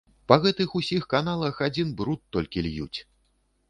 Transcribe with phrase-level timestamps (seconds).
[0.31, 2.99] Па гэтых усіх каналах адзін бруд толькі льюць!